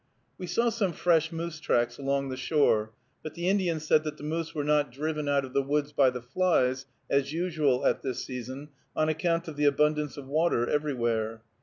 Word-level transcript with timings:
We 0.39 0.47
saw 0.47 0.69
some 0.71 0.93
fresh 0.93 1.31
moose 1.31 1.59
tracks 1.59 1.99
along 1.99 2.29
the 2.29 2.35
shore, 2.35 2.91
but 3.21 3.35
the 3.35 3.47
Indian 3.47 3.79
said 3.79 4.03
that 4.03 4.17
the 4.17 4.23
moose 4.23 4.55
were 4.55 4.63
not 4.63 4.91
driven 4.91 5.29
out 5.29 5.45
of 5.45 5.53
the 5.53 5.61
woods 5.61 5.91
by 5.93 6.09
the 6.09 6.23
flies, 6.23 6.87
as 7.07 7.33
usual 7.33 7.85
at 7.85 8.01
this 8.01 8.25
season, 8.25 8.69
on 8.95 9.09
account 9.09 9.47
of 9.47 9.57
the 9.57 9.65
abundance 9.65 10.17
of 10.17 10.25
water 10.27 10.67
everywhere. 10.67 11.43